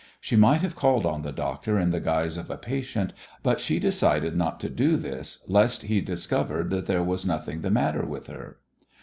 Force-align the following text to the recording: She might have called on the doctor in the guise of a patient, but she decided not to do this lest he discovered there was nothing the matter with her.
She 0.19 0.35
might 0.35 0.63
have 0.63 0.75
called 0.75 1.05
on 1.05 1.21
the 1.21 1.31
doctor 1.31 1.77
in 1.79 1.91
the 1.91 1.99
guise 1.99 2.35
of 2.35 2.49
a 2.49 2.57
patient, 2.57 3.13
but 3.43 3.59
she 3.59 3.77
decided 3.77 4.35
not 4.35 4.59
to 4.61 4.67
do 4.67 4.97
this 4.97 5.43
lest 5.47 5.83
he 5.83 6.01
discovered 6.01 6.71
there 6.71 7.03
was 7.03 7.23
nothing 7.23 7.61
the 7.61 7.69
matter 7.69 8.03
with 8.03 8.25
her. 8.25 8.57